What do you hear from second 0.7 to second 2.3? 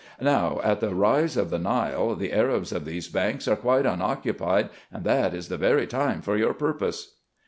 the rise of the Nile,